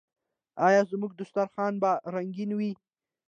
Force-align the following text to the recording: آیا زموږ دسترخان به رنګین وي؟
آیا 0.67 0.81
زموږ 0.91 1.11
دسترخان 1.19 1.73
به 1.81 1.91
رنګین 2.13 2.51
وي؟ 2.55 2.71